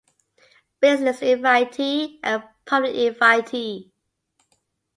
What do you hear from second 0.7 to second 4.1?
Business Invitee and Public Invitee.